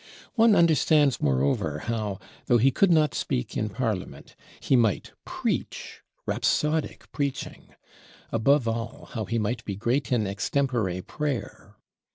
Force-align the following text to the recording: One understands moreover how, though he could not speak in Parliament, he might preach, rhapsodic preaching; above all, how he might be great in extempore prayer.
One 0.33 0.55
understands 0.55 1.21
moreover 1.21 1.83
how, 1.85 2.17
though 2.47 2.57
he 2.57 2.71
could 2.71 2.89
not 2.89 3.13
speak 3.13 3.55
in 3.55 3.69
Parliament, 3.69 4.35
he 4.59 4.75
might 4.75 5.11
preach, 5.25 6.01
rhapsodic 6.25 7.11
preaching; 7.11 7.75
above 8.31 8.67
all, 8.67 9.09
how 9.11 9.25
he 9.25 9.37
might 9.37 9.63
be 9.63 9.75
great 9.75 10.11
in 10.11 10.25
extempore 10.25 11.03
prayer. 11.03 11.75